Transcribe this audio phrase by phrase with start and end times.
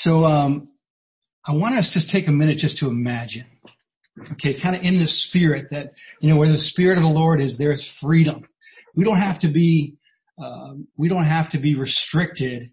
[0.00, 0.68] So, um,
[1.44, 3.46] I want us to just take a minute just to imagine.
[4.32, 7.40] Okay, kind of in the spirit that, you know, where the spirit of the Lord
[7.40, 8.46] is, there's freedom.
[8.94, 9.96] We don't have to be,
[10.40, 12.70] uh, we don't have to be restricted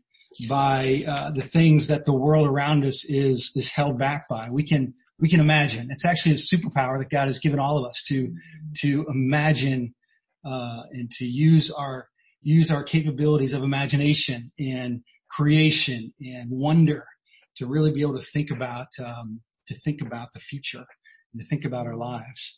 [0.48, 4.52] by uh, the things that the world around us is is held back by.
[4.52, 5.90] We can we can imagine.
[5.90, 8.36] It's actually a superpower that God has given all of us to
[8.82, 9.96] to imagine
[10.46, 12.08] uh, and to use our
[12.44, 17.08] use our capabilities of imagination and creation and wonder
[17.58, 20.86] to really be able to think about um, to think about the future
[21.34, 22.58] and to think about our lives.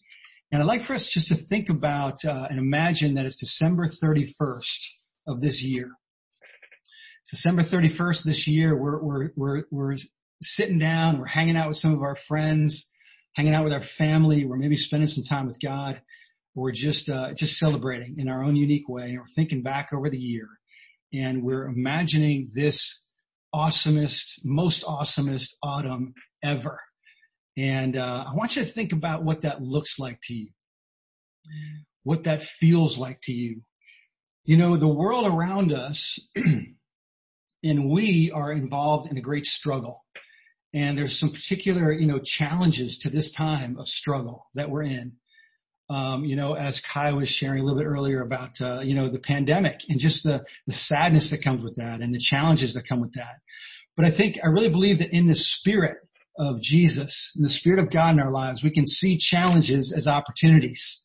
[0.52, 3.86] And I'd like for us just to think about uh, and imagine that it's December
[3.86, 4.88] 31st
[5.28, 5.92] of this year.
[7.30, 9.98] December 31st this year, we're, we're, we're, we're
[10.42, 12.90] sitting down, we're hanging out with some of our friends,
[13.36, 16.02] hanging out with our family, we're maybe spending some time with God.
[16.56, 19.09] We're just, uh, just celebrating in our own unique way.
[19.09, 20.48] And we're thinking back over the year
[21.14, 23.04] and we're imagining this
[23.58, 26.80] awesomest, most awesomest autumn ever.
[27.58, 30.50] And, uh, I want you to think about what that looks like to you.
[32.04, 33.64] What that feels like to you.
[34.46, 36.20] You know, the world around us
[37.64, 40.06] and we are involved in a great struggle.
[40.74, 45.14] And there's some particular, you know, challenges to this time of struggle that we're in.
[45.90, 49.08] Um, you know, as Kai was sharing a little bit earlier about, uh, you know,
[49.08, 52.88] the pandemic and just the, the sadness that comes with that and the challenges that
[52.88, 53.36] come with that.
[53.96, 55.98] But I think, I really believe that in the spirit
[56.38, 60.08] of Jesus, in the spirit of God in our lives, we can see challenges as
[60.08, 61.04] opportunities.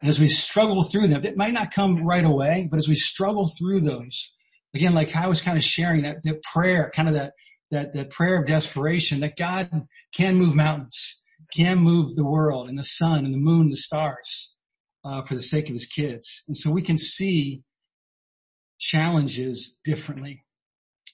[0.00, 2.94] And as we struggle through them, it might not come right away, but as we
[2.94, 4.32] struggle through those,
[4.74, 7.32] again, like I was kind of sharing that, that prayer, kind of that,
[7.70, 11.20] that, that prayer of desperation that God can move mountains,
[11.54, 14.54] can move the world and the sun and the moon, and the stars,
[15.04, 16.42] uh, for the sake of his kids.
[16.46, 17.62] And so we can see
[18.78, 20.44] challenges differently.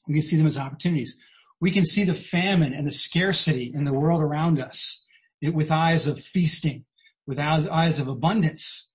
[0.06, 1.16] We can see them as opportunities.
[1.60, 5.05] We can see the famine and the scarcity in the world around us
[5.40, 6.84] with eyes of feasting,
[7.27, 8.89] with eyes of abundance.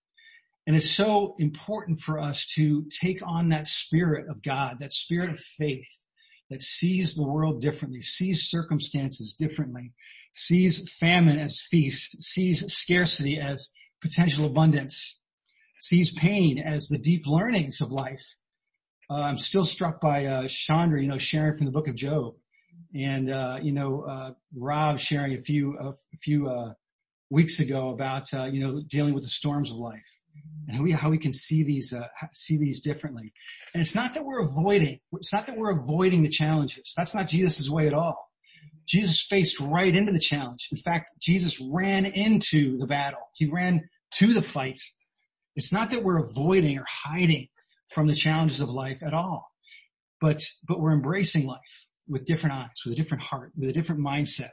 [0.68, 5.32] And it's so important for us to take on that spirit of God, that spirit
[5.32, 6.06] of faith
[6.52, 9.94] that sees the world differently, sees circumstances differently,
[10.34, 15.20] sees famine as feast, sees scarcity as potential abundance,
[15.80, 18.38] sees pain as the deep learnings of life.
[19.10, 22.36] Uh, I'm still struck by uh, Chandra, you know, sharing from the book of Job,
[22.94, 26.74] and uh, you know, uh, Rob sharing a few a few uh,
[27.30, 30.20] weeks ago about uh, you know dealing with the storms of life
[30.68, 31.94] and how we, how we can see these,
[32.34, 33.34] see these differently.
[33.74, 36.94] And it's not that we're avoiding, it's not that we're avoiding the challenges.
[36.96, 38.29] That's not Jesus' way at all.
[38.90, 40.68] Jesus faced right into the challenge.
[40.72, 43.20] In fact, Jesus ran into the battle.
[43.36, 44.82] He ran to the fight.
[45.56, 47.48] It's not that we're avoiding or hiding
[47.94, 49.52] from the challenges of life at all,
[50.20, 54.02] but, but we're embracing life with different eyes, with a different heart, with a different
[54.02, 54.52] mindset.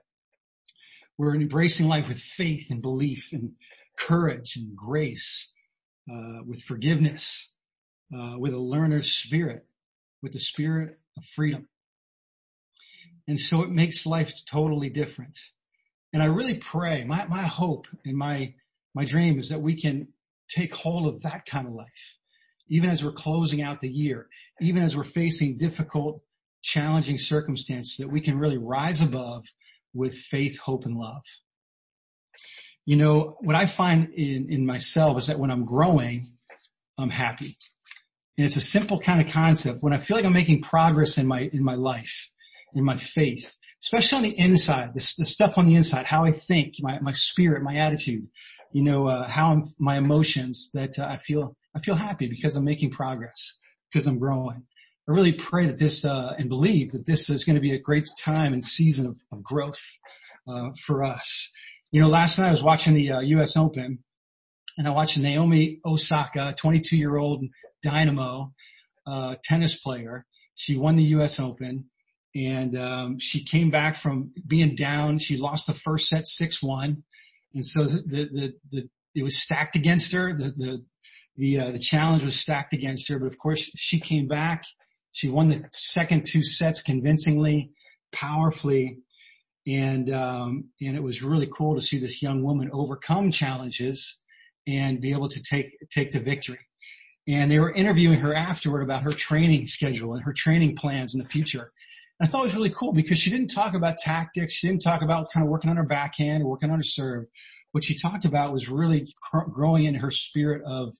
[1.17, 3.53] We're embracing life with faith and belief and
[3.99, 5.51] courage and grace
[6.13, 7.53] uh, with forgiveness,
[8.17, 9.65] uh, with a learner's spirit,
[10.23, 11.69] with the spirit of freedom.
[13.29, 15.39] And so it makes life totally different.
[16.13, 18.55] And I really pray, my, my hope and my,
[18.95, 20.09] my dream is that we can
[20.49, 22.17] take hold of that kind of life,
[22.69, 24.29] even as we're closing out the year,
[24.61, 26.23] even as we're facing difficult,
[26.63, 29.45] challenging circumstances, that we can really rise above
[29.93, 31.23] with faith, hope, and love
[32.87, 36.29] you know, what I find in, in myself is that when I'm growing,
[36.97, 37.59] I'm happy.
[38.39, 39.83] And it's a simple kind of concept.
[39.83, 42.31] When I feel like I'm making progress in my, in my life,
[42.75, 46.31] in my faith, especially on the inside, the, the stuff on the inside, how I
[46.33, 48.29] think, my, my spirit, my attitude,
[48.73, 52.57] you know, uh, how I'm, my emotions that uh, I feel, I feel happy because
[52.57, 53.59] I'm making progress,
[53.93, 54.65] because I'm growing.
[55.09, 57.79] I really pray that this, uh, and believe that this is going to be a
[57.79, 59.83] great time and season of, of growth,
[60.49, 61.51] uh, for us.
[61.91, 63.57] You know, last night I was watching the uh, U.S.
[63.57, 64.01] Open
[64.77, 67.45] and I watched Naomi Osaka, 22 year old
[67.83, 68.53] dynamo,
[69.07, 70.27] uh, tennis player.
[70.55, 71.41] She won the U.S.
[71.41, 71.87] Open
[72.37, 75.19] and, um, she came back from being down.
[75.19, 77.03] She lost the first set 6-1.
[77.55, 80.35] And so the, the, the, it was stacked against her.
[80.37, 80.85] The, the,
[81.37, 84.65] the, uh, the challenge was stacked against her, but of course she came back.
[85.13, 87.71] She won the second two sets convincingly,
[88.13, 88.99] powerfully
[89.67, 94.19] and um, and it was really cool to see this young woman overcome challenges
[94.67, 96.61] and be able to take take the victory.
[97.29, 101.21] And they were interviewing her afterward about her training schedule and her training plans in
[101.21, 101.73] the future.
[102.19, 104.55] And I thought it was really cool because she didn't talk about tactics.
[104.55, 107.27] She didn't talk about kind of working on her backhand or working on her serve.
[107.73, 110.95] What she talked about was really cr- growing in her spirit of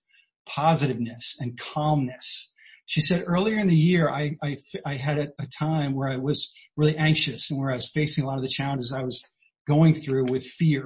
[0.47, 2.53] positiveness and calmness
[2.87, 6.17] She said earlier in the year, I, I, I had a, a time where I
[6.17, 9.27] was really anxious and where I was facing a lot of the challenges I was
[9.67, 10.83] going through with fear.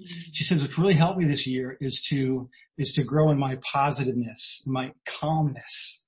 [0.00, 0.30] Mm-hmm.
[0.32, 3.56] She says what's really helped me this year is to, is to grow in my
[3.72, 6.01] positiveness, my calmness.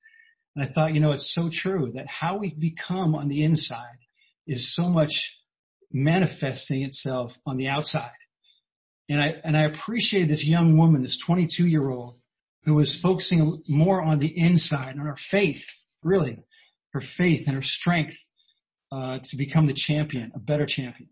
[0.55, 3.99] And I thought, you know, it's so true that how we become on the inside
[4.47, 5.39] is so much
[5.93, 8.11] manifesting itself on the outside.
[9.09, 12.19] And I, and I appreciate this young woman, this 22 year old
[12.65, 15.67] who was focusing more on the inside, on her faith,
[16.03, 16.43] really,
[16.93, 18.17] her faith and her strength,
[18.91, 21.09] uh, to become the champion, a better champion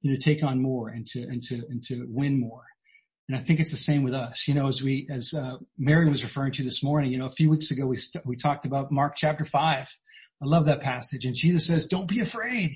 [0.00, 2.64] you know, take on more and to, and to, and to win more.
[3.30, 4.48] And I think it's the same with us.
[4.48, 7.30] You know, as we, as, uh, Mary was referring to this morning, you know, a
[7.30, 9.86] few weeks ago we, st- we talked about Mark chapter five.
[10.42, 11.24] I love that passage.
[11.24, 12.72] And Jesus says, don't be afraid.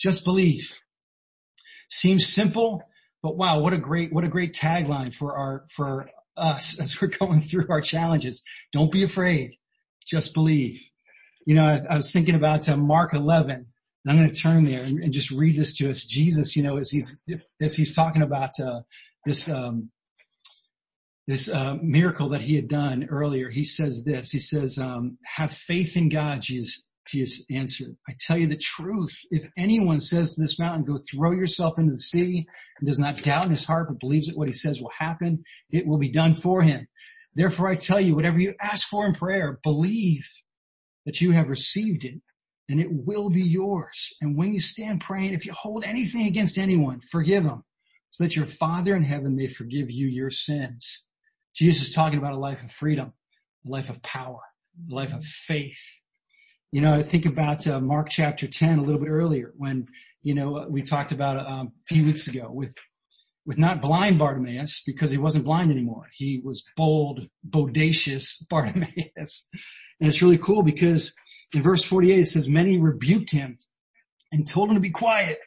[0.00, 0.80] Just believe.
[1.90, 2.82] Seems simple,
[3.22, 6.08] but wow, what a great, what a great tagline for our, for
[6.38, 8.42] us as we're going through our challenges.
[8.72, 9.58] Don't be afraid.
[10.06, 10.88] Just believe.
[11.44, 13.66] You know, I, I was thinking about uh, Mark 11 and
[14.06, 16.02] I'm going to turn there and, and, just read this to us.
[16.02, 17.20] Jesus, you know, as he's,
[17.60, 18.80] as he's talking about, uh,
[19.26, 19.90] this, um,
[21.28, 25.52] this, uh, miracle that he had done earlier, he says this, he says, um, have
[25.52, 27.94] faith in God, Jesus, Jesus answered.
[28.08, 29.14] I tell you the truth.
[29.30, 32.46] If anyone says to this mountain, go throw yourself into the sea
[32.80, 35.44] and does not doubt in his heart, but believes that what he says will happen,
[35.70, 36.88] it will be done for him.
[37.34, 40.26] Therefore I tell you, whatever you ask for in prayer, believe
[41.04, 42.22] that you have received it
[42.70, 44.14] and it will be yours.
[44.22, 47.64] And when you stand praying, if you hold anything against anyone, forgive them
[48.08, 51.04] so that your father in heaven may forgive you your sins.
[51.58, 53.12] Jesus is talking about a life of freedom,
[53.66, 54.38] a life of power,
[54.88, 56.00] a life of faith.
[56.70, 59.88] You know, I think about uh, Mark chapter 10 a little bit earlier when,
[60.22, 62.76] you know, we talked about um, a few weeks ago with,
[63.44, 66.06] with not blind Bartimaeus because he wasn't blind anymore.
[66.14, 69.48] He was bold, bodacious Bartimaeus.
[70.00, 71.12] And it's really cool because
[71.52, 73.58] in verse 48, it says, many rebuked him
[74.30, 75.40] and told him to be quiet.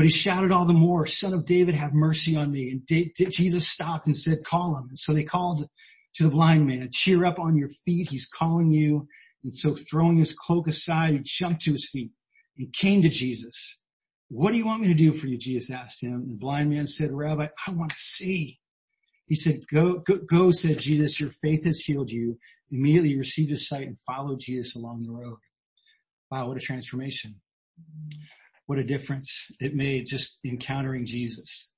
[0.00, 2.70] But he shouted all the more, son of David, have mercy on me.
[2.70, 4.88] And Jesus stopped and said, call him.
[4.88, 5.68] And so they called
[6.14, 8.08] to the blind man, cheer up on your feet.
[8.08, 9.08] He's calling you.
[9.44, 12.12] And so throwing his cloak aside, he jumped to his feet
[12.56, 13.78] and came to Jesus.
[14.30, 15.36] What do you want me to do for you?
[15.36, 16.14] Jesus asked him.
[16.14, 18.58] And the blind man said, Rabbi, I want to see.
[19.26, 22.38] He said, go, go, go, said Jesus, your faith has healed you
[22.72, 25.36] immediately he received his sight and followed Jesus along the road.
[26.30, 27.42] Wow, what a transformation.
[28.70, 31.72] What a difference it made just encountering Jesus.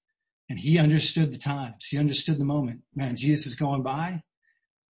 [0.51, 1.87] And he understood the times.
[1.89, 2.81] He understood the moment.
[2.95, 4.21] Man, Jesus is going by.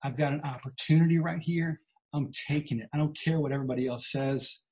[0.02, 1.80] I've got an opportunity right here.
[2.12, 2.88] I'm taking it.
[2.92, 4.62] I don't care what everybody else says.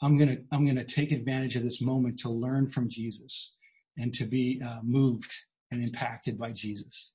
[0.00, 3.54] I'm going to, I'm going to take advantage of this moment to learn from Jesus
[3.98, 5.34] and to be uh, moved
[5.70, 7.12] and impacted by Jesus.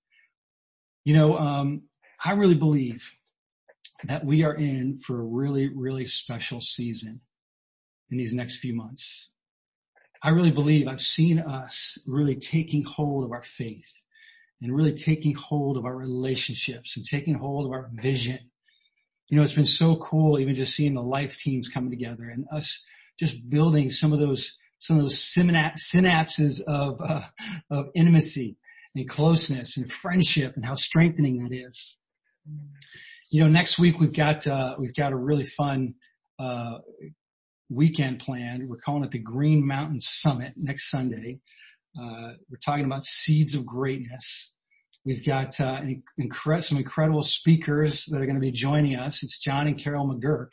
[1.06, 1.86] You know, um,
[2.24, 3.16] I really believe
[4.04, 7.22] that we are in for a really, really special season
[8.12, 9.32] in these next few months.
[10.22, 14.04] I really believe I've seen us really taking hold of our faith
[14.62, 18.52] and really taking hold of our relationships and taking hold of our vision.
[19.30, 22.46] You know, it's been so cool even just seeing the life teams coming together and
[22.52, 22.84] us
[23.18, 27.22] just building some of those, some of those synapses of, uh,
[27.70, 28.58] of intimacy
[28.96, 31.98] and closeness and friendship and how strengthening that is
[33.30, 35.96] you know, next week we've got, uh, we've got a really fun,
[36.40, 36.80] uh,
[37.70, 38.68] weekend planned.
[38.68, 41.40] We're calling it the Green Mountain Summit next Sunday.
[42.00, 44.54] Uh, we're talking about seeds of greatness.
[45.06, 45.82] We've got, uh,
[46.20, 49.24] incre- some incredible speakers that are going to be joining us.
[49.24, 50.52] It's John and Carol McGurk,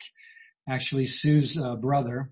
[0.69, 2.31] actually Sue's, uh, brother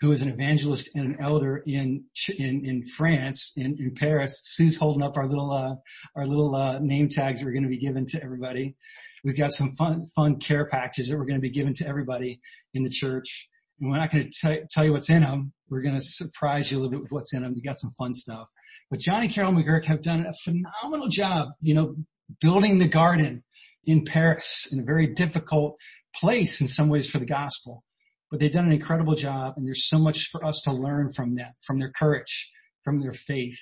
[0.00, 2.04] who is an evangelist and an elder in
[2.36, 4.42] in, in France, in, in Paris.
[4.44, 5.76] Sue's holding up our little uh,
[6.14, 8.76] our little uh, name tags that we're going to be given to everybody.
[9.24, 12.40] We've got some fun, fun care packages that we're going to be giving to everybody
[12.74, 13.48] in the church.
[13.80, 15.52] And we're not going to tell you what's in them.
[15.68, 17.54] We're going to surprise you a little bit with what's in them.
[17.54, 18.48] We got some fun stuff.
[18.90, 21.96] But John and Carol McGurk have done a phenomenal job, you know,
[22.40, 23.42] building the garden
[23.84, 25.76] in Paris in a very difficult
[26.14, 27.82] place in some ways for the gospel.
[28.30, 31.34] But they've done an incredible job and there's so much for us to learn from
[31.34, 32.50] them, from their courage,
[32.84, 33.58] from their faith,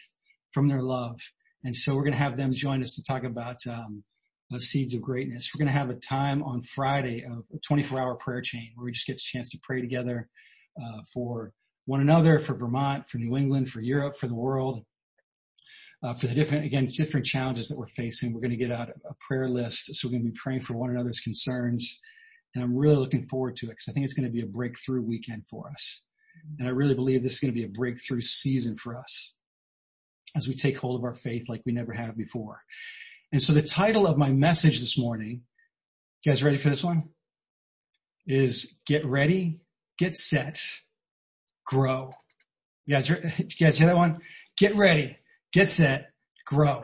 [0.53, 1.19] from their love.
[1.65, 4.05] And so we're going to have them join us to talk about um,
[4.61, 5.51] seeds of greatness.
[5.53, 8.85] We're going to have a time on Friday of a 24 hour prayer chain where
[8.85, 10.29] we just get a chance to pray together,
[10.81, 11.53] uh, for
[11.87, 14.85] one another, for Vermont, for New England, for Europe, for the world,
[16.03, 18.33] uh, for the different, again, different challenges that we're facing.
[18.33, 19.95] We're going to get out a prayer list.
[19.95, 22.01] So we're going to be praying for one another's concerns.
[22.55, 24.47] And I'm really looking forward to it because I think it's going to be a
[24.47, 26.03] breakthrough weekend for us.
[26.59, 29.35] And I really believe this is going to be a breakthrough season for us
[30.35, 32.63] as we take hold of our faith like we never have before.
[33.33, 35.43] And so the title of my message this morning
[36.23, 37.09] You guys ready for this one?
[38.27, 39.61] Is get ready,
[39.99, 40.63] get set,
[41.67, 42.13] grow.
[42.85, 43.09] You guys,
[43.39, 44.21] you guys hear that one?
[44.57, 45.17] Get ready,
[45.53, 46.11] get set,
[46.47, 46.83] grow.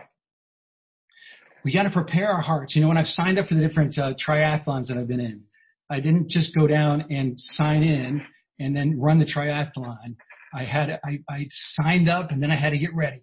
[1.64, 2.74] We got to prepare our hearts.
[2.74, 5.44] You know, when I've signed up for the different uh, triathlons that I've been in,
[5.90, 8.26] I didn't just go down and sign in
[8.58, 10.16] and then run the triathlon.
[10.54, 13.20] I had, I, I signed up and then I had to get ready.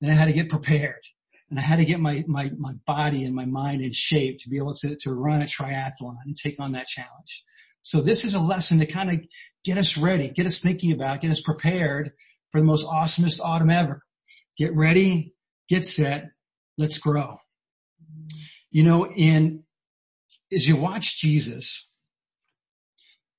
[0.00, 1.02] Then I had to get prepared
[1.50, 4.50] and I had to get my, my, my body and my mind in shape to
[4.50, 7.44] be able to, to run a triathlon and take on that challenge.
[7.82, 9.20] So this is a lesson to kind of
[9.64, 12.12] get us ready, get us thinking about, get us prepared
[12.50, 14.02] for the most awesomest autumn ever.
[14.58, 15.32] Get ready,
[15.68, 16.30] get set,
[16.76, 17.38] let's grow.
[18.70, 19.64] You know, in,
[20.52, 21.88] as you watch Jesus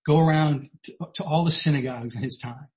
[0.08, 2.70] go around to, to all the synagogues in his time,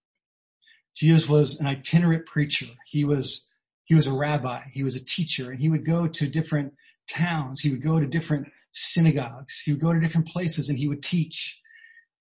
[0.94, 2.66] Jesus was an itinerant preacher.
[2.86, 3.48] He was,
[3.92, 4.62] he was a rabbi.
[4.72, 6.72] He was a teacher and he would go to different
[7.10, 7.60] towns.
[7.60, 9.60] He would go to different synagogues.
[9.60, 11.60] He would go to different places and he would teach.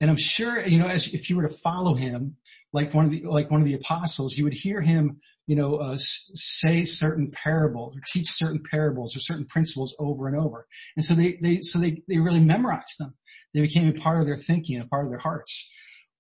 [0.02, 2.36] And I'm sure, you know, as if you were to follow him,
[2.74, 5.78] like one of the, like one of the apostles, you would hear him, you know,
[5.78, 10.68] uh, say certain parables or teach certain parables or certain principles over and over.
[10.98, 13.14] And so they, they, so they, they really memorized them.
[13.54, 15.70] They became a part of their thinking, a part of their hearts.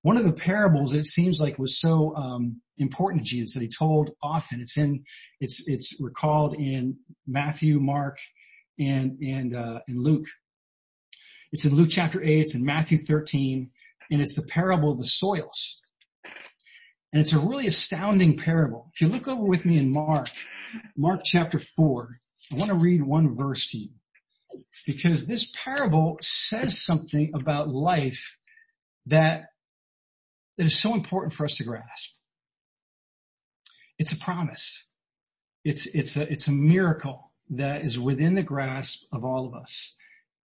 [0.03, 3.70] One of the parables it seems like was so um, important to Jesus that he
[3.70, 4.60] told often.
[4.60, 5.03] It's in,
[5.39, 8.17] it's it's recalled in Matthew, Mark,
[8.79, 10.25] and and uh, in Luke.
[11.51, 13.70] It's in Luke chapter 8, it's in Matthew 13,
[14.10, 15.81] and it's the parable of the soils.
[17.12, 18.89] And it's a really astounding parable.
[18.93, 20.29] If you look over with me in Mark,
[20.96, 22.15] Mark chapter 4,
[22.51, 23.89] I want to read one verse to you.
[24.88, 28.38] Because this parable says something about life
[29.08, 29.48] that,
[30.62, 32.12] that is so important for us to grasp.
[33.98, 34.86] It's a promise.
[35.65, 39.96] It's, it's a, it's a miracle that is within the grasp of all of us.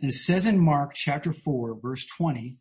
[0.01, 2.57] And it says in Mark chapter 4 verse 20,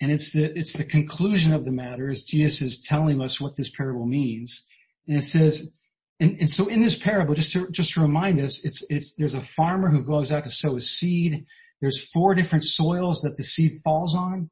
[0.00, 3.56] and it's the, it's the conclusion of the matter as Jesus is telling us what
[3.56, 4.64] this parable means.
[5.08, 5.76] And it says,
[6.20, 9.34] and, and so in this parable, just to, just to remind us, it's, it's, there's
[9.34, 11.46] a farmer who goes out to sow a seed.
[11.80, 14.50] There's four different soils that the seed falls on.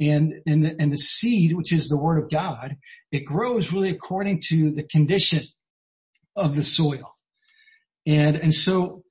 [0.00, 2.76] And, and the, and the seed, which is the word of God,
[3.10, 5.42] it grows really according to the condition
[6.36, 7.16] of the soil.
[8.06, 9.02] And, and so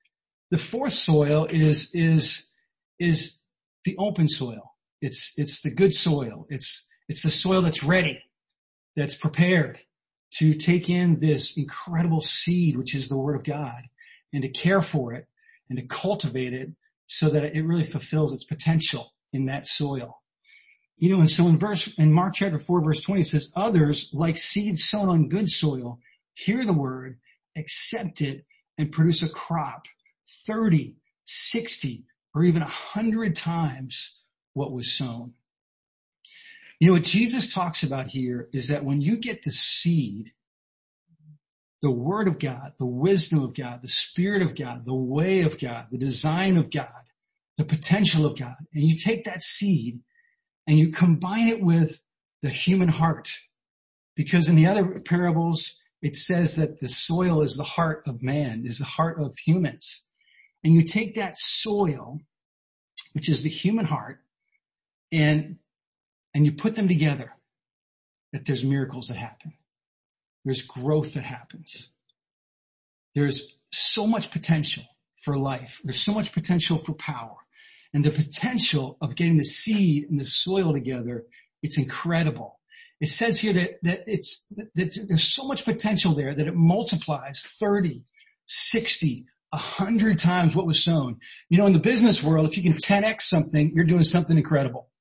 [0.50, 2.46] the fourth soil is, is,
[3.00, 3.40] is
[3.84, 4.76] the open soil.
[5.02, 6.48] It's, it's the good soil.
[6.50, 8.24] It's, it's the soil that's ready,
[8.96, 9.80] that's prepared
[10.36, 13.82] to take in this incredible seed, which is the word of God
[14.34, 15.28] and to care for it
[15.70, 16.70] and to cultivate it
[17.08, 20.22] so that it really fulfills its potential in that soil.
[20.98, 24.10] You know, and so in verse, in Mark chapter 4 verse 20 it says, others
[24.14, 26.00] like seed sown on good soil,
[26.34, 27.20] hear the word,
[27.56, 28.46] accept it,
[28.78, 29.86] and produce a crop
[30.48, 34.18] 30, 60, or even a hundred times
[34.54, 35.34] what was sown.
[36.80, 40.32] You know, what Jesus talks about here is that when you get the seed,
[41.82, 45.60] the word of God, the wisdom of God, the spirit of God, the way of
[45.60, 46.88] God, the design of God,
[47.58, 50.02] the potential of God, and you take that seed
[50.68, 52.02] and you combine it with
[52.42, 53.32] the human heart.
[54.16, 58.64] Because in the other parables, it says that the soil is the heart of man,
[58.66, 60.06] is the heart of humans.
[60.64, 62.20] And you take that soil,
[63.14, 64.20] which is the human heart,
[65.12, 65.58] and,
[66.34, 67.32] and you put them together,
[68.34, 69.54] that there's miracles that happen.
[70.44, 71.90] There's growth that happens.
[73.16, 74.84] There's so much potential
[75.24, 75.82] for life.
[75.84, 77.38] There's so much potential for power.
[77.98, 81.26] And the potential of getting the seed and the soil together,
[81.64, 82.60] it's incredible.
[83.02, 87.42] It says here that, that it's, that there's so much potential there that it multiplies
[87.60, 88.04] 30,
[88.46, 91.18] 60, a hundred times what was sown.
[91.50, 94.92] You know, in the business world, if you can 10x something, you're doing something incredible.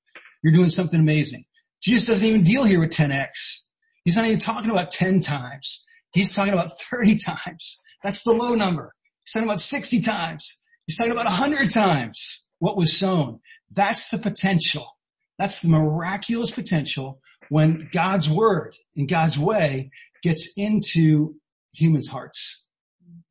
[0.42, 1.44] You're doing something amazing.
[1.82, 3.64] Jesus doesn't even deal here with 10x.
[4.04, 5.84] He's not even talking about 10 times.
[6.12, 7.78] He's talking about 30 times.
[8.02, 8.94] That's the low number.
[9.26, 10.56] He's talking about 60 times.
[10.86, 13.40] He's talking about 100 times what was sown.
[13.72, 14.96] That's the potential.
[15.38, 19.90] That's the miraculous potential when God's word and God's way
[20.22, 21.34] gets into
[21.72, 22.64] humans' hearts.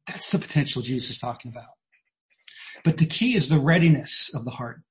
[0.08, 1.72] That's the potential Jesus is talking about.
[2.84, 4.82] But the key is the readiness of the heart.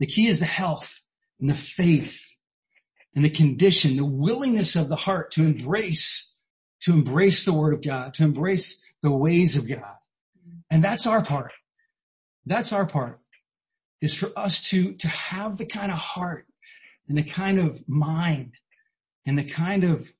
[0.00, 1.02] The key is the health
[1.40, 2.20] and the faith
[3.14, 6.34] and the condition, the willingness of the heart to embrace,
[6.80, 9.94] to embrace the word of God, to embrace the ways of God.
[10.70, 11.52] And that's our part.
[12.44, 13.20] That's our part
[14.00, 16.46] is for us to, to have the kind of heart
[17.08, 18.52] and the kind of mind
[19.24, 20.12] and the kind of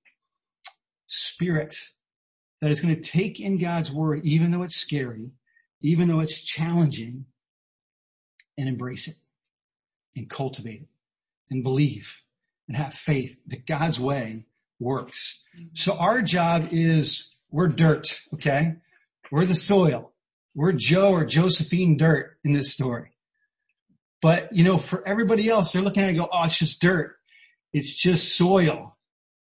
[1.06, 1.76] spirit
[2.60, 5.30] that is going to take in God's word, even though it's scary,
[5.82, 7.26] even though it's challenging,
[8.58, 9.16] and embrace it
[10.16, 10.88] and cultivate it
[11.50, 12.20] and believe
[12.66, 14.46] and have faith that God's way
[14.80, 15.38] works.
[15.56, 15.68] Mm-hmm.
[15.74, 18.76] So our job is we're dirt, okay?
[19.30, 20.12] We're the soil.
[20.54, 23.10] We're Joe or Josephine dirt in this story.
[24.26, 26.82] But, you know, for everybody else, they're looking at it and go, oh, it's just
[26.82, 27.14] dirt.
[27.72, 28.96] It's just soil.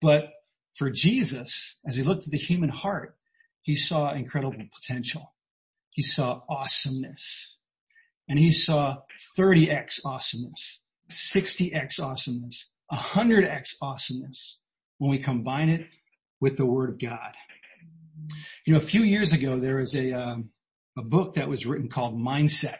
[0.01, 0.31] But
[0.79, 3.15] for Jesus, as he looked at the human heart,
[3.61, 5.35] he saw incredible potential.
[5.91, 7.59] He saw awesomeness.
[8.31, 9.03] And he saw
[9.39, 14.59] 30x awesomeness, 60x awesomeness, 100x awesomeness
[14.97, 15.87] when we combine it
[16.41, 17.35] with the Word of God.
[18.65, 20.49] You know, a few years ago, there was a, um,
[20.97, 22.79] a book that was written called Mindset.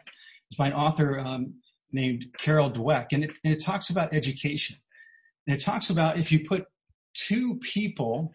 [0.49, 1.59] It's by an author um,
[1.93, 4.77] named Carol Dweck, and it, and it talks about education.
[5.47, 6.65] And it talks about if you put
[7.13, 8.33] two people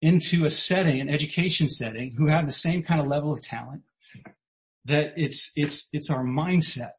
[0.00, 3.82] into a setting, an education setting, who have the same kind of level of talent,
[4.84, 6.92] that it's, it's, it's our mindset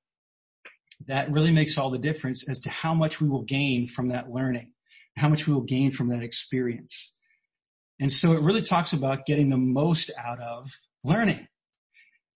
[1.08, 4.30] that really makes all the difference as to how much we will gain from that
[4.30, 4.72] learning,
[5.18, 7.12] how much we will gain from that experience.
[8.00, 10.72] And so it really talks about getting the most out of
[11.04, 11.48] learning.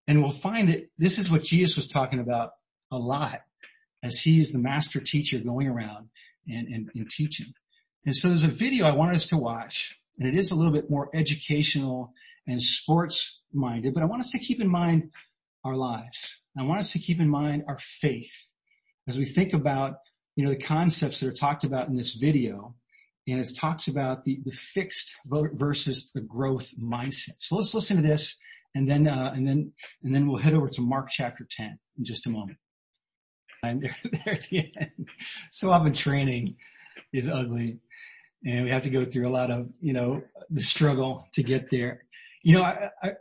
[0.08, 2.52] And we'll find that this is what Jesus was talking about
[2.92, 3.42] a lot
[4.04, 6.10] as he is the master teacher going around
[6.48, 7.54] and, and, and teaching.
[8.06, 10.72] And so there's a video I wanted us to watch and it is a little
[10.72, 12.14] bit more educational
[12.48, 15.12] and sports minded, but I want us to keep in mind
[15.64, 16.38] our lives.
[16.58, 18.48] I want us to keep in mind our faith
[19.08, 19.98] as we think about,
[20.36, 22.76] you know, the concepts that are talked about in this video.
[23.28, 27.36] And it talks about the, the fixed versus the growth mindset.
[27.40, 28.38] So let's listen to this
[28.74, 32.06] and then, uh, and then, and then we'll head over to Mark chapter 10 in
[32.06, 32.58] just a moment.
[33.64, 35.10] I'm there, there at the end.
[35.52, 36.56] So often training
[37.14, 37.80] is ugly
[38.46, 41.70] and we have to go through a lot of, you know, the struggle to get
[41.70, 42.04] there.
[42.44, 43.12] You know, I, I,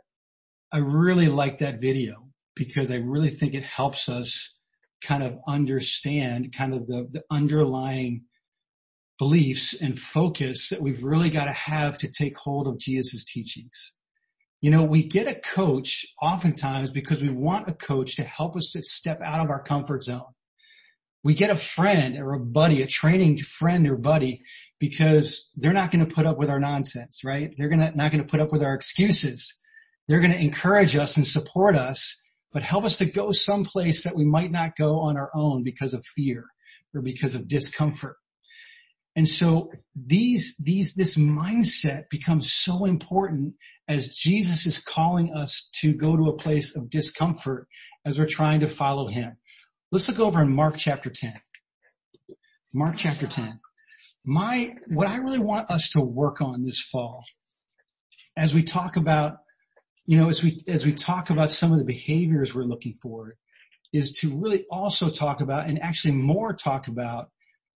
[0.71, 4.53] I really like that video because I really think it helps us
[5.03, 8.23] kind of understand kind of the, the underlying
[9.19, 13.96] beliefs and focus that we've really got to have to take hold of Jesus' teachings.
[14.61, 18.71] You know, we get a coach oftentimes because we want a coach to help us
[18.71, 20.33] to step out of our comfort zone.
[21.23, 24.41] We get a friend or a buddy, a training friend or buddy
[24.79, 27.53] because they're not going to put up with our nonsense, right?
[27.57, 29.59] They're gonna, not going to put up with our excuses.
[30.07, 32.15] They're going to encourage us and support us,
[32.51, 35.93] but help us to go someplace that we might not go on our own because
[35.93, 36.45] of fear
[36.95, 38.15] or because of discomfort.
[39.15, 43.55] And so these, these, this mindset becomes so important
[43.87, 47.67] as Jesus is calling us to go to a place of discomfort
[48.05, 49.37] as we're trying to follow him.
[49.91, 51.39] Let's look over in Mark chapter 10.
[52.73, 53.59] Mark chapter 10
[54.27, 57.23] my, what I really want us to work on this fall,
[58.35, 59.37] as we talk about,
[60.05, 63.35] you know, as we, as we talk about some of the behaviors we're looking for,
[63.93, 67.29] is to really also talk about and actually more talk about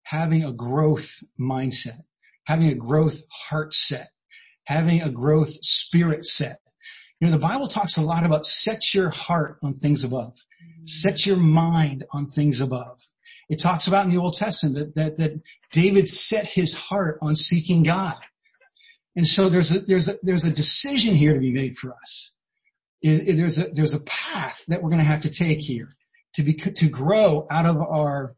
[0.04, 2.02] having a growth mindset,
[2.48, 4.11] having a growth heart set,
[4.66, 6.60] having a growth spirit set.
[7.20, 10.34] You know, the Bible talks a lot about set your heart on things above.
[10.86, 13.00] Set your mind on things above.
[13.50, 17.36] It talks about in the Old Testament that, that, that David set his heart on
[17.36, 18.18] seeking God.
[19.16, 22.34] And so there's a, there's a, there's a decision here to be made for us.
[23.02, 25.96] It, it, there's a, there's a path that we're going to have to take here
[26.36, 28.36] to be, to grow out of our,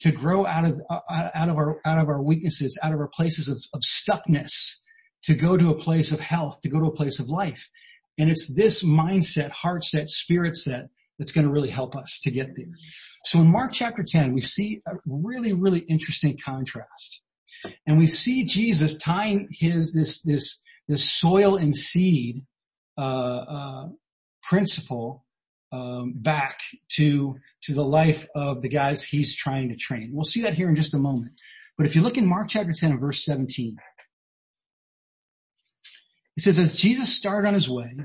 [0.00, 3.08] to grow out of, uh, out of our, out of our weaknesses, out of our
[3.08, 4.80] places of, of stuckness,
[5.24, 7.68] to go to a place of health, to go to a place of life.
[8.18, 12.30] And it's this mindset, heart set, spirit set that's going to really help us to
[12.30, 12.72] get there.
[13.24, 17.22] So in Mark chapter 10, we see a really, really interesting contrast.
[17.86, 22.44] And we see Jesus tying his, this, this, this soil and seed,
[22.98, 23.88] uh, uh,
[24.42, 25.24] principle,
[25.72, 26.60] um, back
[26.90, 30.10] to, to the life of the guys he's trying to train.
[30.12, 31.40] We'll see that here in just a moment.
[31.76, 33.76] But if you look in Mark chapter 10 and verse 17,
[36.36, 37.96] it says, as Jesus started on his way,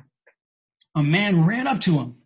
[0.96, 2.18] a man ran up to him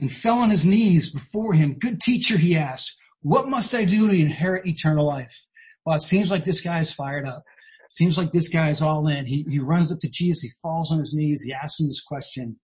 [0.00, 1.78] and fell on his knees before him.
[1.78, 5.46] Good teacher, he asked, what must I do to inherit eternal life?
[5.84, 7.42] Well, it seems like this guy is fired up.
[7.86, 9.26] It seems like this guy is all in.
[9.26, 10.42] He, he runs up to Jesus.
[10.42, 11.42] He falls on his knees.
[11.42, 12.58] He asks him this question.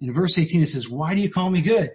[0.00, 1.90] In verse 18, it says, why do you call me good?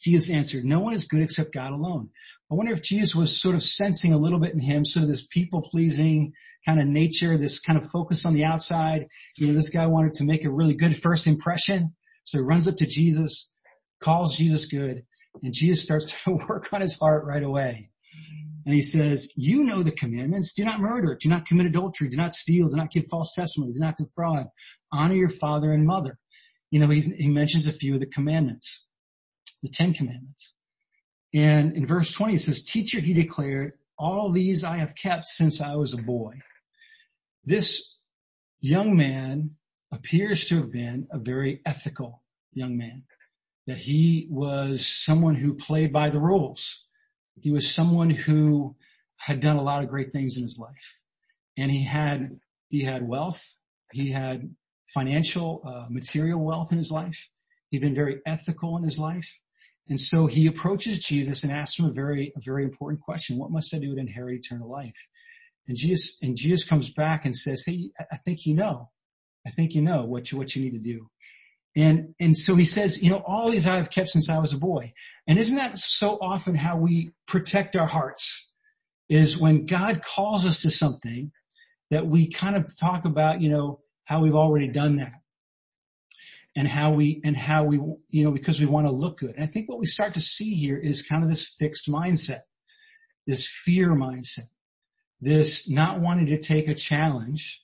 [0.00, 2.10] Jesus answered, no one is good except God alone.
[2.50, 5.08] I wonder if Jesus was sort of sensing a little bit in him, sort of
[5.08, 6.32] this people pleasing
[6.66, 9.06] kind of nature, this kind of focus on the outside.
[9.36, 11.94] You know, this guy wanted to make a really good first impression.
[12.24, 13.52] So he runs up to Jesus
[14.00, 15.04] calls Jesus good,
[15.42, 17.90] and Jesus starts to work on his heart right away.
[18.64, 20.52] And he says, you know the commandments.
[20.52, 21.16] Do not murder.
[21.20, 22.08] Do not commit adultery.
[22.08, 22.68] Do not steal.
[22.68, 23.72] Do not give false testimony.
[23.72, 24.48] Do not defraud.
[24.92, 26.18] Honor your father and mother.
[26.72, 28.84] You know, he, he mentions a few of the commandments.
[29.62, 30.52] the Ten Commandments.
[31.32, 35.60] And in verse 20 it says, teacher, he declared, all these I have kept since
[35.60, 36.32] I was a boy.
[37.46, 37.96] This
[38.60, 39.52] young man
[39.92, 43.04] appears to have been a very ethical young man,
[43.66, 46.84] that he was someone who played by the rules.
[47.40, 48.76] He was someone who
[49.16, 50.96] had done a lot of great things in his life
[51.56, 53.56] and he had, he had wealth.
[53.92, 54.54] He had
[54.92, 57.28] financial, uh, material wealth in his life.
[57.70, 59.38] He'd been very ethical in his life.
[59.88, 63.38] And so he approaches Jesus and asks him a very, a very important question.
[63.38, 64.96] What must I do to inherit eternal life?
[65.68, 68.90] And Jesus, and Jesus comes back and says, Hey, I think you know.
[69.46, 71.08] I think you know what you, what you need to do.
[71.76, 74.54] And, and so he says, you know, all these I have kept since I was
[74.54, 74.94] a boy.
[75.26, 78.50] And isn't that so often how we protect our hearts?
[79.08, 81.30] Is when God calls us to something
[81.90, 85.12] that we kind of talk about, you know, how we've already done that
[86.56, 87.76] and how we, and how we,
[88.10, 89.34] you know, because we want to look good.
[89.36, 92.40] And I think what we start to see here is kind of this fixed mindset,
[93.28, 94.48] this fear mindset,
[95.20, 97.62] this not wanting to take a challenge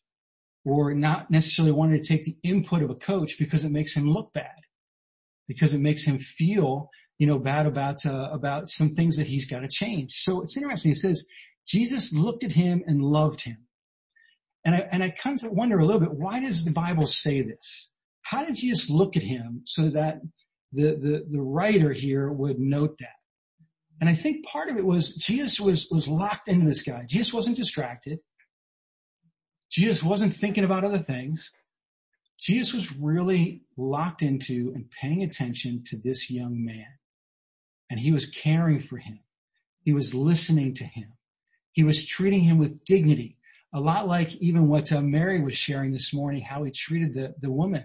[0.64, 4.08] or not necessarily wanting to take the input of a coach because it makes him
[4.08, 4.60] look bad,
[5.48, 6.88] because it makes him feel,
[7.18, 10.12] you know, bad about, uh, about some things that he's got to change.
[10.22, 10.90] So it's interesting.
[10.90, 11.26] He says,
[11.66, 13.66] Jesus looked at him and loved him.
[14.64, 17.42] And I, and I come to wonder a little bit, why does the Bible say
[17.42, 17.90] this?
[18.22, 20.20] How did Jesus look at him so that
[20.72, 23.21] the, the, the writer here would note that?
[24.02, 27.04] And I think part of it was Jesus was, was locked into this guy.
[27.08, 28.18] Jesus wasn't distracted.
[29.70, 31.52] Jesus wasn't thinking about other things.
[32.36, 36.88] Jesus was really locked into and paying attention to this young man.
[37.90, 39.20] And he was caring for him.
[39.84, 41.12] He was listening to him.
[41.70, 43.38] He was treating him with dignity
[43.72, 47.34] a lot like even what uh, Mary was sharing this morning, how he treated the,
[47.38, 47.84] the woman,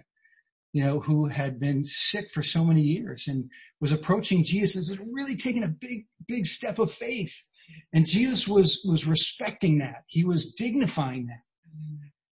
[0.78, 3.50] you know, who had been sick for so many years and
[3.82, 7.34] was approaching Jesus and really taking a big, big step of faith.
[7.94, 10.04] And Jesus was, was respecting that.
[10.06, 11.42] He was dignifying that.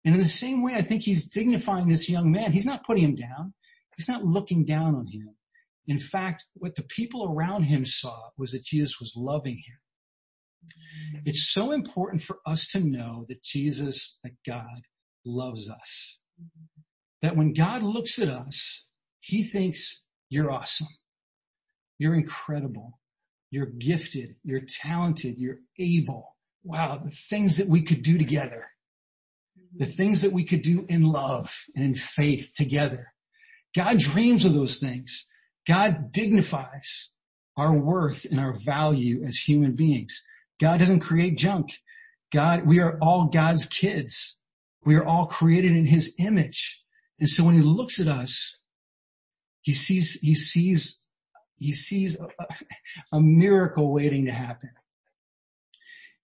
[0.03, 2.51] And in the same way, I think he's dignifying this young man.
[2.51, 3.53] He's not putting him down.
[3.95, 5.29] He's not looking down on him.
[5.87, 11.21] In fact, what the people around him saw was that Jesus was loving him.
[11.25, 14.81] It's so important for us to know that Jesus, that God
[15.25, 16.19] loves us.
[17.23, 18.85] That when God looks at us,
[19.21, 20.89] he thinks you're awesome.
[21.97, 22.99] You're incredible.
[23.49, 24.35] You're gifted.
[24.43, 25.37] You're talented.
[25.37, 26.35] You're able.
[26.63, 26.99] Wow.
[27.03, 28.67] The things that we could do together.
[29.75, 33.13] The things that we could do in love and in faith together.
[33.73, 35.25] God dreams of those things.
[35.65, 37.11] God dignifies
[37.55, 40.21] our worth and our value as human beings.
[40.59, 41.79] God doesn't create junk.
[42.33, 44.37] God, we are all God's kids.
[44.83, 46.82] We are all created in his image.
[47.19, 48.57] And so when he looks at us,
[49.61, 51.01] he sees, he sees,
[51.57, 52.27] he sees a,
[53.11, 54.71] a miracle waiting to happen.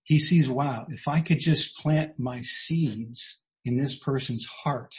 [0.03, 4.95] He sees, wow, if I could just plant my seeds in this person's heart,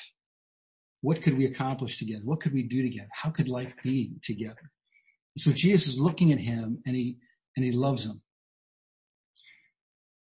[1.02, 2.22] what could we accomplish together?
[2.24, 3.08] What could we do together?
[3.12, 4.70] How could life be together?
[5.36, 7.18] So Jesus is looking at him and he,
[7.56, 8.22] and he loves him.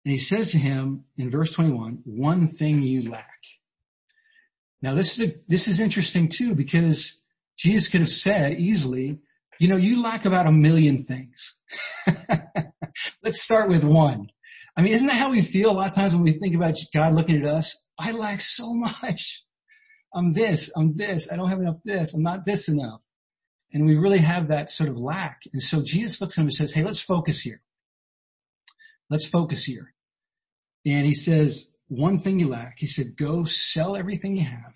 [0.05, 3.40] And he says to him in verse 21, one thing you lack.
[4.85, 7.16] Now this is, a, this is interesting too because
[7.57, 9.18] Jesus could have said easily,
[9.59, 11.57] you know, you lack about a million things.
[13.23, 14.29] Let's start with one.
[14.77, 16.77] I mean, isn't that how we feel a lot of times when we think about
[16.92, 17.88] God looking at us?
[17.99, 19.42] I lack so much.
[20.14, 23.01] I'm this, I'm this, I don't have enough this, I'm not this enough.
[23.73, 25.40] And we really have that sort of lack.
[25.55, 27.62] And so Jesus looks at him and says, hey, let's focus here.
[29.09, 29.94] Let's focus here.
[30.85, 32.77] And he says, one thing you lack.
[32.79, 34.75] He said, go sell everything you have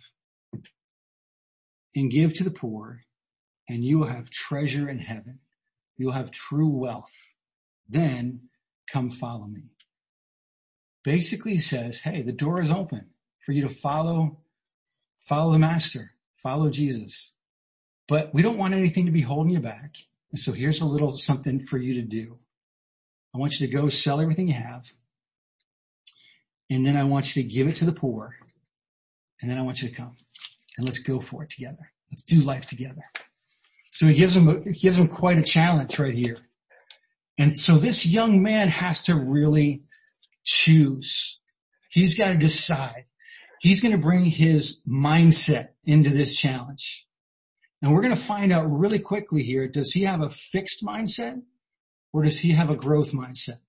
[1.95, 3.05] and give to the poor
[3.69, 5.41] and you will have treasure in heaven.
[5.97, 7.15] You'll have true wealth.
[7.89, 8.49] Then
[8.91, 9.65] come follow me.
[11.05, 13.07] Basically he says, hey, the door is open
[13.45, 14.39] for you to follow,
[15.27, 17.35] follow the master, follow Jesus.
[18.07, 19.97] But we don't want anything to be holding you back.
[20.31, 22.39] And so here's a little something for you to do.
[23.35, 24.85] I want you to go sell everything you have
[26.71, 28.35] and then I want you to give it to the poor.
[29.41, 30.17] And then I want you to come
[30.77, 31.93] and let's go for it together.
[32.11, 33.05] Let's do life together.
[33.91, 36.39] So he gives him, gives him quite a challenge right here.
[37.39, 39.83] And so this young man has to really
[40.45, 41.39] choose.
[41.91, 43.05] He's got to decide.
[43.61, 47.07] He's going to bring his mindset into this challenge.
[47.81, 51.43] And we're going to find out really quickly here, does he have a fixed mindset
[52.13, 53.61] or does he have a growth mindset?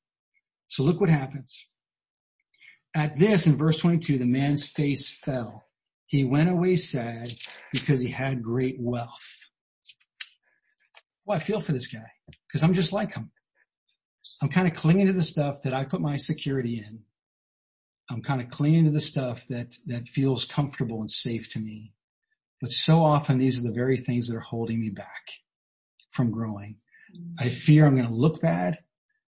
[0.67, 1.68] So look what happens.
[2.95, 5.65] At this, in verse 22, the man's face fell.
[6.08, 7.34] He went away sad
[7.71, 9.47] because he had great wealth.
[11.25, 12.12] well, I feel for this guy
[12.47, 13.32] because I'm just like him.
[14.41, 17.02] I'm kind of clinging to the stuff that I put my security in.
[18.10, 21.93] I'm kind of clinging to the stuff that, that feels comfortable and safe to me.
[22.60, 25.28] But so often these are the very things that are holding me back
[26.12, 26.78] from growing.
[27.39, 28.80] I fear I'm going to look bad.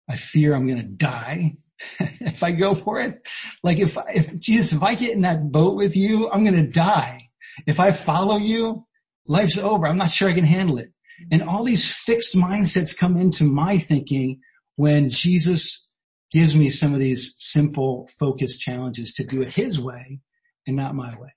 [0.08, 1.58] I fear I'm going to die
[2.00, 3.28] if I go for it.
[3.64, 6.72] Like if, if Jesus, if I get in that boat with you, I'm going to
[6.72, 7.30] die.
[7.66, 8.86] If I follow you,
[9.28, 9.86] life's over.
[9.86, 10.92] I'm not sure I can handle it.
[11.32, 14.40] And all these fixed mindsets come into my thinking
[14.76, 15.92] when Jesus
[16.32, 20.20] gives me some of these simple focused challenges to do it his way
[20.68, 21.34] and not my way.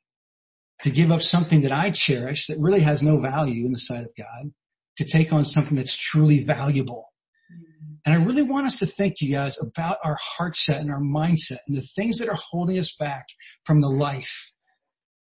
[0.82, 4.02] To give up something that I cherish that really has no value in the sight
[4.04, 4.52] of God
[4.96, 7.09] to take on something that's truly valuable.
[8.04, 11.00] And I really want us to think, you guys, about our heart set and our
[11.00, 13.26] mindset and the things that are holding us back
[13.64, 14.52] from the life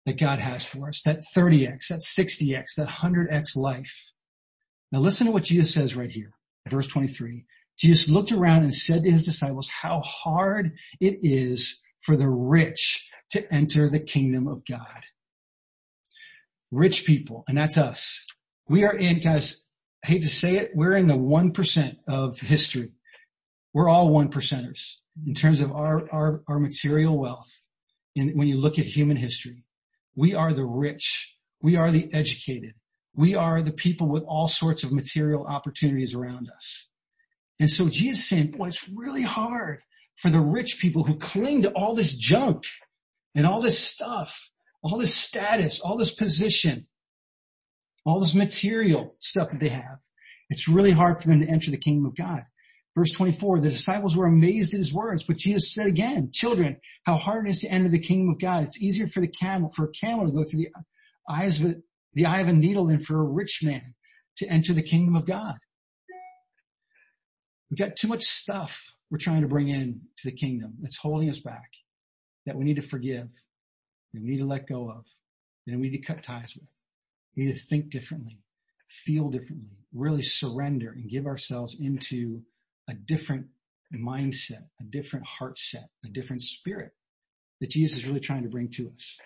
[0.07, 1.03] that God has for us.
[1.05, 4.11] That 30x, that 60x, that 100x life.
[4.93, 6.33] Now listen to what Jesus says right here,
[6.69, 7.45] verse 23.
[7.79, 13.09] Jesus looked around and said to his disciples, how hard it is for the rich
[13.31, 15.03] to enter the kingdom of God.
[16.71, 18.25] Rich people, and that's us.
[18.69, 19.64] We are in, guys,
[20.05, 22.91] I hate to say it, we're in the 1% of history.
[23.73, 27.51] We're all one percenters in terms of our, our, our material wealth.
[28.15, 29.65] And when you look at human history,
[30.15, 31.35] we are the rich.
[31.63, 32.75] We are the educated.
[33.15, 36.89] We are the people with all sorts of material opportunities around us.
[37.59, 39.81] And so Jesus is saying, boy, it's really hard
[40.17, 42.67] for the rich people who cling to all this junk
[43.35, 44.51] and all this stuff,
[44.83, 46.89] all this status, all this position,
[48.05, 49.99] all this material stuff that they have.
[50.51, 52.43] It's really hard for them to enter the kingdom of God.
[52.95, 57.17] Verse 24, the disciples were amazed at his words, but Jesus said again, children, how
[57.17, 58.65] hard it is to enter the kingdom of God.
[58.65, 60.71] It's easier for the camel, for a camel to go through the
[61.29, 61.77] eyes of
[62.13, 63.95] the eye of a needle than for a rich man
[64.37, 65.55] to enter the kingdom of God.
[67.71, 71.29] We've got too much stuff we're trying to bring in to the kingdom that's holding
[71.29, 71.71] us back,
[72.47, 73.27] that we need to forgive,
[74.13, 75.05] that we need to let go of,
[75.67, 76.69] that we need to cut ties with.
[77.37, 78.41] We need to think differently,
[78.89, 82.43] feel differently, really surrender and give ourselves into
[82.89, 83.47] a different
[83.95, 86.93] mindset, a different heart set, a different spirit
[87.61, 89.19] that Jesus is really trying to bring to us.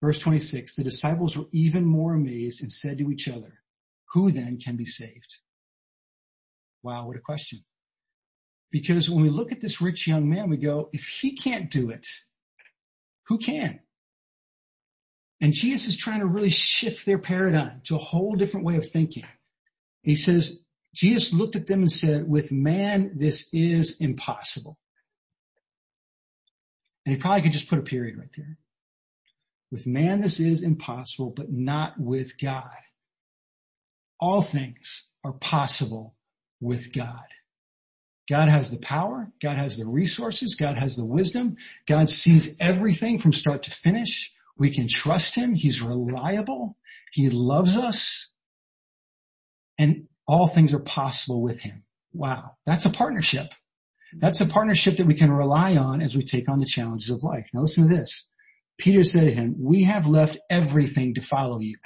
[0.00, 3.60] Verse 26, the disciples were even more amazed and said to each other,
[4.12, 5.38] who then can be saved?
[6.82, 7.64] Wow, what a question.
[8.70, 11.90] Because when we look at this rich young man, we go, if he can't do
[11.90, 12.06] it,
[13.24, 13.80] who can?
[15.40, 18.88] And Jesus is trying to really shift their paradigm to a whole different way of
[18.88, 19.24] thinking.
[20.02, 20.58] He says,
[20.94, 24.78] Jesus looked at them and said, with man, this is impossible.
[27.06, 28.58] And he probably could just put a period right there.
[29.70, 32.64] With man, this is impossible, but not with God.
[34.18, 36.16] All things are possible
[36.60, 37.24] with God.
[38.28, 39.30] God has the power.
[39.40, 40.54] God has the resources.
[40.54, 41.56] God has the wisdom.
[41.86, 44.32] God sees everything from start to finish.
[44.58, 45.54] We can trust him.
[45.54, 46.74] He's reliable.
[47.12, 48.32] He loves us
[49.78, 51.84] and all things are possible with him.
[52.12, 52.56] Wow.
[52.66, 53.54] That's a partnership.
[54.12, 57.22] That's a partnership that we can rely on as we take on the challenges of
[57.22, 57.48] life.
[57.52, 58.26] Now listen to this.
[58.78, 61.76] Peter said to him, we have left everything to follow you.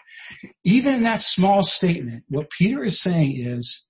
[0.64, 3.87] Even in that small statement, what Peter is saying is,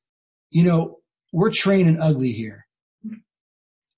[0.50, 0.98] you know,
[1.32, 2.66] we're training ugly here.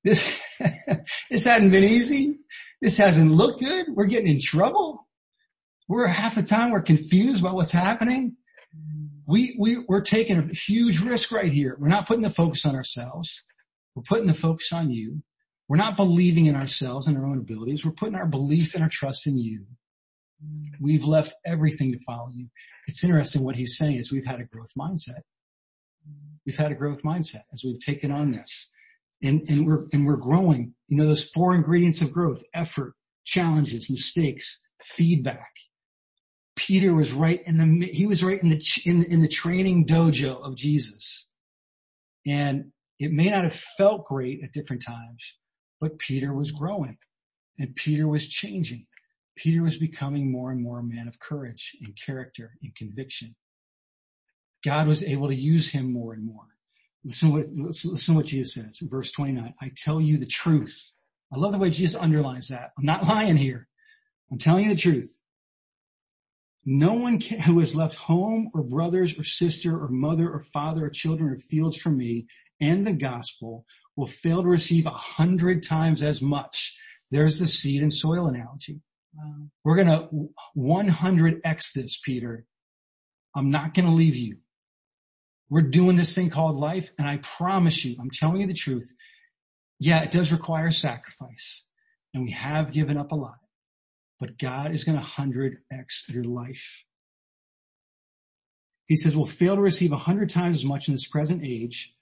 [0.02, 0.40] This,
[1.30, 2.38] this hasn't been easy.
[2.84, 3.86] This hasn't looked good.
[3.94, 5.08] We're getting in trouble.
[5.88, 8.36] We're half the time we're confused about what's happening.
[9.26, 11.78] We, we, we're taking a huge risk right here.
[11.80, 13.42] We're not putting the focus on ourselves.
[13.94, 15.22] We're putting the focus on you.
[15.66, 17.86] We're not believing in ourselves and our own abilities.
[17.86, 19.64] We're putting our belief and our trust in you.
[20.78, 22.48] We've left everything to follow you.
[22.86, 25.22] It's interesting what he's saying is we've had a growth mindset.
[26.44, 28.68] We've had a growth mindset as we've taken on this
[29.24, 30.74] and, and we're, and we're growing.
[30.88, 35.50] You know, those four ingredients of growth, effort, challenges, mistakes, feedback.
[36.56, 40.40] Peter was right in the, he was right in the, in, in the training dojo
[40.40, 41.28] of Jesus.
[42.26, 45.36] And it may not have felt great at different times,
[45.80, 46.98] but Peter was growing
[47.58, 48.86] and Peter was changing.
[49.36, 53.34] Peter was becoming more and more a man of courage and character and conviction.
[54.64, 56.53] God was able to use him more and more.
[57.04, 59.54] Listen what, listen what Jesus says in verse 29.
[59.60, 60.94] I tell you the truth.
[61.32, 62.72] I love the way Jesus underlines that.
[62.78, 63.68] I'm not lying here.
[64.30, 65.12] I'm telling you the truth.
[66.64, 70.86] No one can, who has left home or brothers or sister or mother or father
[70.86, 72.26] or children or fields for me
[72.60, 76.76] and the gospel will fail to receive a hundred times as much.
[77.10, 78.80] There's the seed and soil analogy.
[79.14, 79.48] Wow.
[79.64, 82.46] We're going to 100x this, Peter.
[83.36, 84.38] I'm not going to leave you.
[85.50, 88.92] We're doing this thing called life and I promise you, I'm telling you the truth.
[89.78, 91.64] Yeah, it does require sacrifice
[92.12, 93.38] and we have given up a lot,
[94.18, 96.84] but God is going to 100x your life.
[98.86, 101.94] He says we'll fail to receive a hundred times as much in this present age.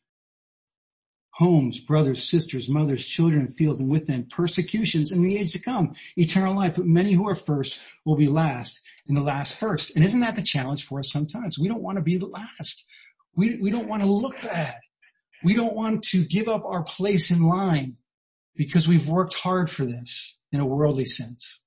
[1.35, 5.95] Homes, brothers, sisters, mothers, children, fields, and with them persecutions in the age to come.
[6.17, 9.95] Eternal life, but many who are first will be last and the last first.
[9.95, 11.59] And isn't that the challenge for us sometimes?
[11.59, 12.85] We don't want to be the last.
[13.35, 14.77] We, we don't want to look bad.
[15.43, 17.97] We don't want to give up our place in line
[18.55, 21.61] because we've worked hard for this in a worldly sense.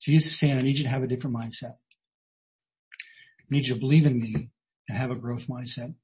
[0.00, 1.76] Jesus is saying, I need you to have a different mindset.
[3.40, 4.50] I need you to believe in me
[4.88, 5.94] and have a growth mindset.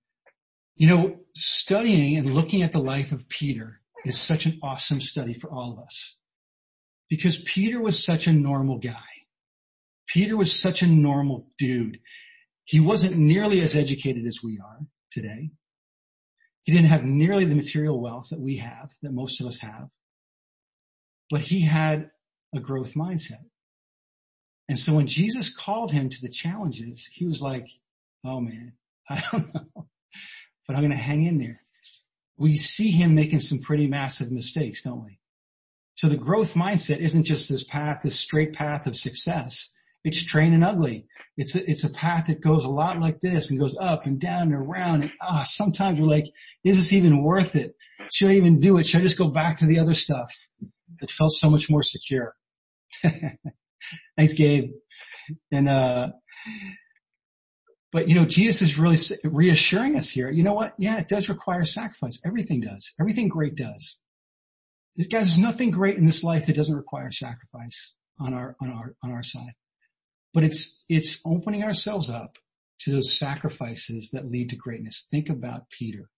[0.76, 5.34] You know, studying and looking at the life of Peter is such an awesome study
[5.34, 6.16] for all of us
[7.08, 9.02] because Peter was such a normal guy.
[10.06, 11.98] Peter was such a normal dude.
[12.68, 15.52] He wasn't nearly as educated as we are today.
[16.64, 19.88] He didn't have nearly the material wealth that we have, that most of us have,
[21.30, 22.10] but he had
[22.54, 23.46] a growth mindset.
[24.68, 27.70] And so when Jesus called him to the challenges, he was like,
[28.22, 28.74] oh man,
[29.08, 29.86] I don't know,
[30.66, 31.62] but I'm going to hang in there.
[32.36, 35.20] We see him making some pretty massive mistakes, don't we?
[35.94, 39.72] So the growth mindset isn't just this path, this straight path of success.
[40.04, 41.06] It's train and ugly.
[41.36, 44.20] It's a, it's a path that goes a lot like this and goes up and
[44.20, 45.02] down and around.
[45.02, 46.26] And ah, sometimes we're like,
[46.64, 47.74] is this even worth it?
[48.12, 48.86] Should I even do it?
[48.86, 50.34] Should I just go back to the other stuff
[51.00, 52.34] that felt so much more secure?
[54.16, 54.70] Thanks, Gabe.
[55.52, 56.10] And, uh,
[57.90, 60.30] but you know, Jesus is really reassuring us here.
[60.30, 60.74] You know what?
[60.78, 62.20] Yeah, it does require sacrifice.
[62.24, 62.94] Everything does.
[63.00, 63.98] Everything great does.
[64.98, 68.94] Guys, there's nothing great in this life that doesn't require sacrifice on our, on our,
[69.04, 69.52] on our side.
[70.34, 72.38] But it's, it's opening ourselves up
[72.80, 75.06] to those sacrifices that lead to greatness.
[75.10, 76.10] Think about Peter.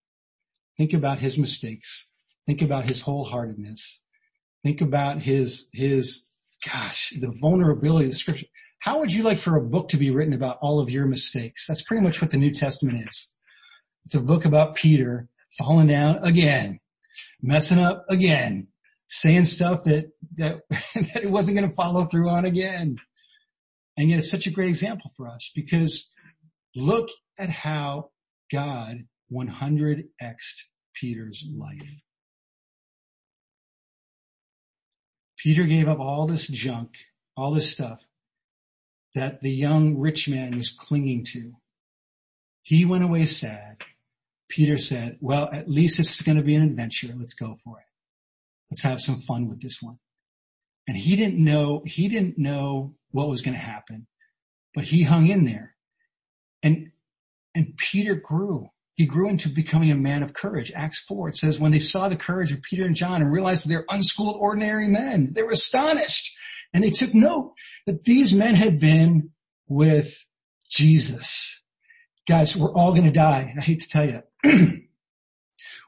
[0.77, 2.09] Think about his mistakes.
[2.47, 4.01] Think about his wholeheartedness.
[4.65, 6.29] Think about his, his
[6.67, 8.47] gosh, the vulnerability of the scripture.
[8.81, 11.67] How would you like for a book to be written about all of your mistakes?
[11.67, 13.35] That's pretty much what the New Testament is.
[14.07, 16.81] It's a book about Peter falling down again,
[17.43, 18.69] messing up again,
[19.09, 20.63] saying stuff that, that,
[20.95, 22.97] that it wasn't going to follow through on again.
[24.01, 26.15] And yet it's such a great example for us because
[26.75, 28.13] look at how
[28.51, 30.63] God 100x'd
[30.95, 32.01] Peter's life.
[35.37, 36.95] Peter gave up all this junk,
[37.37, 38.01] all this stuff
[39.15, 41.53] that the young rich man was clinging to.
[42.63, 43.85] He went away sad.
[44.49, 47.13] Peter said, well, at least this is going to be an adventure.
[47.15, 47.87] Let's go for it.
[48.71, 49.99] Let's have some fun with this one.
[50.89, 54.07] And he didn't know, he didn't know what was going to happen,
[54.75, 55.75] but he hung in there.
[56.63, 56.91] And,
[57.55, 58.71] and Peter grew
[59.01, 60.71] he grew into becoming a man of courage.
[60.77, 63.67] Acts 4, it says, when they saw the courage of Peter and John and realized
[63.67, 66.37] they're unschooled ordinary men, they were astonished.
[66.75, 67.55] And they took note
[67.87, 69.31] that these men had been
[69.69, 70.27] with
[70.69, 71.63] Jesus.
[72.29, 73.55] Guys, we're all going to die.
[73.57, 74.23] I hate to tell you.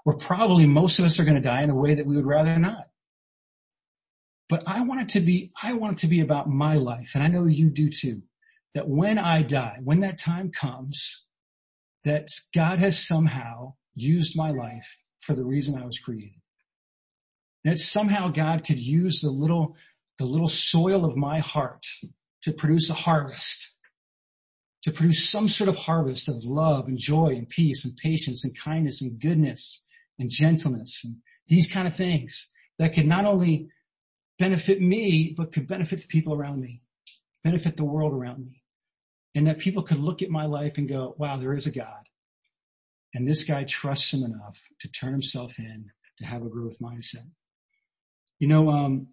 [0.06, 2.24] we're probably most of us are going to die in a way that we would
[2.24, 2.84] rather not.
[4.52, 7.12] But I want it to be, I want it to be about my life.
[7.14, 8.20] And I know you do too.
[8.74, 11.24] That when I die, when that time comes,
[12.04, 16.42] that God has somehow used my life for the reason I was created.
[17.64, 19.74] That somehow God could use the little,
[20.18, 21.86] the little soil of my heart
[22.42, 23.72] to produce a harvest,
[24.82, 28.54] to produce some sort of harvest of love and joy and peace and patience and
[28.58, 29.88] kindness and goodness
[30.18, 31.16] and gentleness and
[31.48, 33.70] these kind of things that could not only
[34.42, 36.82] benefit me, but could benefit the people around me,
[37.44, 38.62] benefit the world around me
[39.34, 42.08] and that people could look at my life and go, wow, there is a God.
[43.14, 47.30] And this guy trusts him enough to turn himself in to have a growth mindset.
[48.38, 49.08] You know, um,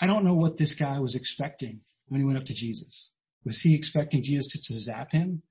[0.00, 3.12] I don't know what this guy was expecting when he went up to Jesus.
[3.44, 5.42] Was he expecting Jesus to, to zap him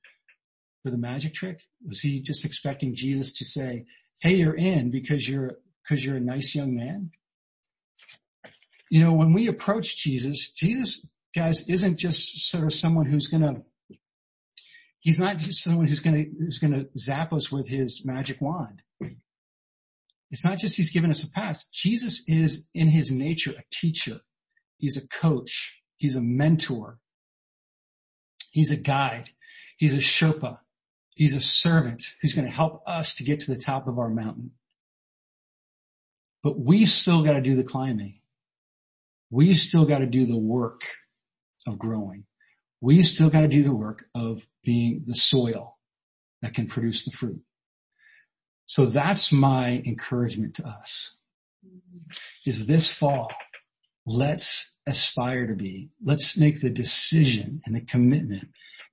[0.84, 1.62] for the magic trick?
[1.86, 3.86] Was he just expecting Jesus to say,
[4.22, 7.12] Hey, you're in because you're, because you're a nice young man?
[8.96, 13.62] You know, when we approach Jesus, Jesus, guys, isn't just sort of someone who's to
[15.00, 18.84] He's not just someone who's to, who's to zap us with his magic wand.
[20.32, 21.68] It's not just he's given us a pass.
[21.74, 24.22] Jesus is in his nature a teacher.
[24.78, 25.82] He's a coach.
[25.98, 27.00] He's a mentor.
[28.54, 29.32] He's a guide.
[29.76, 30.60] He's a Sherpa.
[31.16, 34.10] He's a servant who's going to help us to get to the top of our
[34.10, 34.52] mountain.
[36.42, 38.22] But we still got to do the climbing.
[39.36, 40.82] We still got to do the work
[41.68, 42.26] of growing
[42.86, 45.78] we still got to do the work of being the soil
[46.44, 47.42] that can produce the fruit.
[48.68, 51.18] So that's my encouragement to us
[52.46, 53.32] is this fall,
[54.06, 58.50] let's aspire to be, let's make the decision and the commitment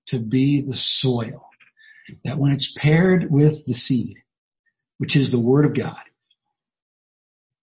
[0.06, 1.50] to be the soil
[2.24, 4.16] that when it's paired with the seed,
[4.96, 6.02] which is the word of God,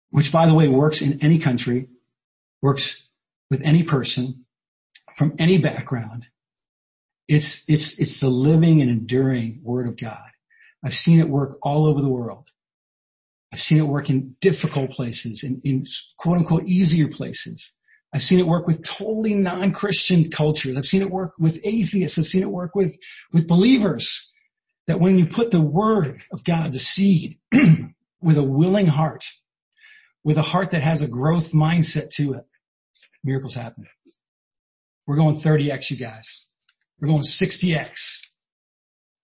[0.09, 1.89] which by the way works in any country,
[2.63, 3.03] works
[3.51, 4.45] with any person
[5.17, 6.27] from any background.
[7.27, 10.31] It's, it's, it's the living and enduring word of God.
[10.83, 12.49] I've seen it work all over the world.
[13.51, 15.85] I've seen it work in difficult places, in, in
[16.17, 17.73] quote unquote easier places.
[18.13, 20.77] I've seen it work with totally non-Christian cultures.
[20.77, 22.17] I've seen it work with atheists.
[22.17, 22.97] I've seen it work with,
[23.31, 24.31] with believers.
[24.87, 27.39] That when you put the word of God, the seed,
[28.21, 29.25] with a willing heart,
[30.23, 32.45] with a heart that has a growth mindset to it,
[33.23, 33.87] miracles happen.
[35.05, 36.45] We're going 30x, you guys.
[36.99, 38.21] We're going 60x.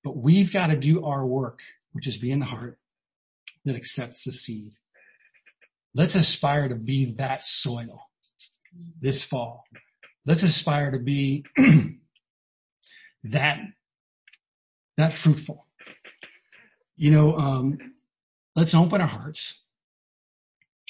[0.03, 1.59] But we've got to do our work,
[1.91, 2.79] which is be in the heart
[3.65, 4.71] that accepts the seed.
[5.93, 8.09] Let's aspire to be that soil
[9.01, 9.65] this fall.
[10.25, 11.45] Let's aspire to be
[13.23, 13.59] that,
[14.97, 15.65] that fruitful.
[16.95, 17.77] You know, um,
[18.55, 19.61] let's open our hearts.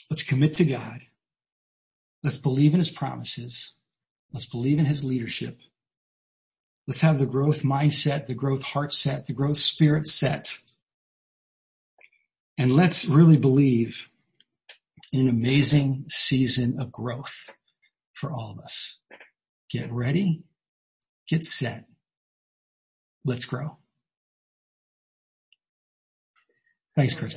[0.10, 1.02] Let's commit to God.
[2.24, 3.74] Let's believe in his promises.
[4.34, 5.60] Let's believe in his leadership.
[6.88, 10.58] Let's have the growth mindset, the growth heart set, the growth spirit set.
[12.58, 14.10] And let's really believe
[15.14, 17.50] in an amazing season of growth
[18.14, 19.00] for all of us.
[19.72, 20.44] Get ready,
[21.28, 21.86] get set.
[23.24, 23.78] Let's grow.
[26.96, 27.28] Thanks, Chris.